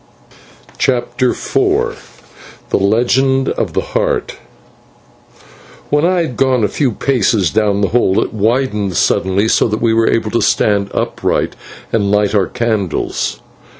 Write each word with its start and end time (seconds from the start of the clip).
CHAPTER 0.79 1.29
IV 1.29 2.23
THE 2.71 2.79
LEGEND 2.79 3.49
OF 3.49 3.73
THE 3.73 3.89
HEART 3.93 4.35
When 5.91 6.05
I 6.07 6.21
had 6.21 6.35
gone 6.37 6.63
a 6.63 6.67
few 6.67 6.91
paces 6.93 7.51
down 7.51 7.81
the 7.81 7.89
hole, 7.89 8.19
it 8.23 8.33
widened 8.33 8.97
suddenly, 8.97 9.47
so 9.47 9.67
that 9.67 9.79
we 9.79 9.93
were 9.93 10.09
able 10.09 10.31
to 10.31 10.41
stand 10.41 10.89
upright 10.91 11.55
and 11.93 12.09
light 12.09 12.33
our 12.33 12.47
candles. 12.47 13.41